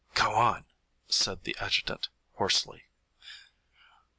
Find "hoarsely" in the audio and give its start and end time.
2.33-2.85